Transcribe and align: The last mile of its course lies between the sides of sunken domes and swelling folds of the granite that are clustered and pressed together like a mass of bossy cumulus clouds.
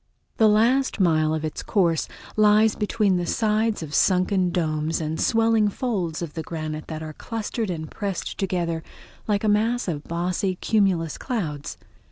The 0.37 0.49
last 0.49 0.99
mile 0.99 1.31
of 1.31 1.45
its 1.45 1.61
course 1.61 2.07
lies 2.35 2.73
between 2.73 3.17
the 3.17 3.27
sides 3.27 3.83
of 3.83 3.93
sunken 3.93 4.49
domes 4.49 4.99
and 4.99 5.21
swelling 5.21 5.67
folds 5.67 6.23
of 6.23 6.33
the 6.33 6.41
granite 6.41 6.87
that 6.87 7.03
are 7.03 7.13
clustered 7.13 7.69
and 7.69 7.87
pressed 7.91 8.39
together 8.39 8.81
like 9.27 9.43
a 9.43 9.47
mass 9.47 9.87
of 9.87 10.03
bossy 10.03 10.55
cumulus 10.55 11.19
clouds. 11.19 11.77